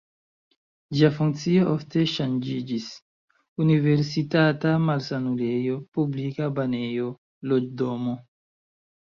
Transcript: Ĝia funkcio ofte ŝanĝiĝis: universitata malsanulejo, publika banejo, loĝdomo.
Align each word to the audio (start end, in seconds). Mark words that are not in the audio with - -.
Ĝia 0.99 1.09
funkcio 1.17 1.65
ofte 1.73 2.05
ŝanĝiĝis: 2.13 2.87
universitata 3.65 4.73
malsanulejo, 4.87 5.77
publika 5.99 6.49
banejo, 6.59 7.13
loĝdomo. 7.55 8.19